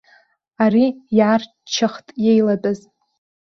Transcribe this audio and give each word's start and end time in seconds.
Ари 0.63 0.85
иаарччахт 1.17 2.07
иеилатәаз. 2.23 2.79